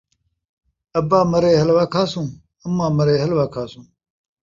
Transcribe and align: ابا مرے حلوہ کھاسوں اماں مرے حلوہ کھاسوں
ابا 0.99 1.19
مرے 1.31 1.53
حلوہ 1.61 1.85
کھاسوں 1.93 2.27
اماں 2.65 2.91
مرے 2.97 3.15
حلوہ 3.23 3.45
کھاسوں 3.53 3.85